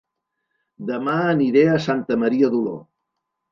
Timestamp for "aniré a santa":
1.35-2.19